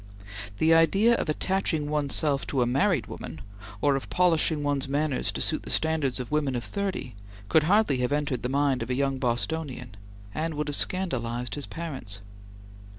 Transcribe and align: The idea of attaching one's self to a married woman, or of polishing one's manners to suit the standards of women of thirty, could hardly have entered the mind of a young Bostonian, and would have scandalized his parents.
The 0.57 0.73
idea 0.73 1.13
of 1.13 1.29
attaching 1.29 1.87
one's 1.87 2.15
self 2.15 2.47
to 2.47 2.63
a 2.63 2.65
married 2.65 3.05
woman, 3.05 3.39
or 3.81 3.95
of 3.95 4.09
polishing 4.09 4.63
one's 4.63 4.87
manners 4.87 5.31
to 5.33 5.41
suit 5.41 5.61
the 5.61 5.69
standards 5.69 6.19
of 6.19 6.31
women 6.31 6.55
of 6.55 6.63
thirty, 6.63 7.13
could 7.49 7.65
hardly 7.65 7.97
have 7.97 8.11
entered 8.11 8.41
the 8.41 8.49
mind 8.49 8.81
of 8.81 8.89
a 8.89 8.95
young 8.95 9.19
Bostonian, 9.19 9.93
and 10.33 10.55
would 10.55 10.69
have 10.69 10.75
scandalized 10.75 11.53
his 11.53 11.67
parents. 11.67 12.19